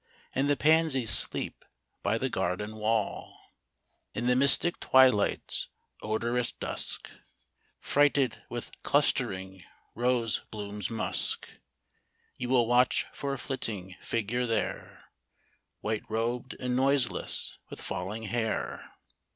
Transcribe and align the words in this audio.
And 0.33 0.49
the 0.49 0.57
pansies 0.57 1.11
sleep 1.11 1.63
by 2.01 2.17
the 2.17 2.27
garden 2.27 2.77
wall,— 2.77 3.39
In 4.15 4.25
the 4.25 4.35
mystic 4.35 4.79
twilight's 4.79 5.67
odorous 6.01 6.51
dusk. 6.51 7.11
Freighted 7.79 8.41
with 8.49 8.71
clustering 8.81 9.63
rose 9.93 10.39
bloom's 10.49 10.89
musk,— 10.89 11.47
You 12.39 12.49
will 12.49 12.65
watch 12.65 13.05
for 13.13 13.33
a 13.33 13.37
flitting 13.37 13.95
figure 14.01 14.47
there, 14.47 15.03
White 15.81 16.09
robed 16.09 16.55
and 16.59 16.75
noiseless, 16.75 17.59
with 17.69 17.79
falling 17.79 18.23
hair. 18.23 18.95